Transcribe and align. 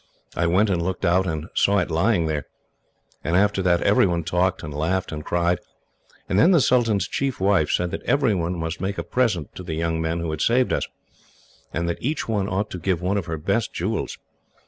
I 0.35 0.47
went 0.47 0.71
and 0.71 0.81
looked 0.81 1.05
out, 1.05 1.27
and 1.27 1.45
saw 1.53 1.77
it 1.77 1.91
lying 1.91 2.25
there. 2.25 2.47
After 3.23 3.61
that 3.61 3.83
every 3.83 4.07
one 4.07 4.23
talked, 4.23 4.63
and 4.63 4.73
laughed, 4.73 5.11
and 5.11 5.23
cried, 5.23 5.59
and 6.27 6.39
then 6.39 6.49
the 6.49 6.59
sultan's 6.59 7.07
chief 7.07 7.39
wife 7.39 7.69
said 7.69 7.91
that 7.91 8.01
everyone 8.01 8.57
must 8.57 8.81
make 8.81 8.97
a 8.97 9.03
present 9.03 9.53
to 9.53 9.61
the 9.61 9.75
young 9.75 10.01
men 10.01 10.19
who 10.19 10.31
had 10.31 10.41
saved 10.41 10.73
us, 10.73 10.87
and 11.71 11.87
that 11.87 12.01
each 12.01 12.27
one 12.27 12.49
ought 12.49 12.71
to 12.71 12.79
give 12.79 12.99
one 12.99 13.17
of 13.17 13.27
her 13.27 13.37
best 13.37 13.73
jewels. 13.73 14.17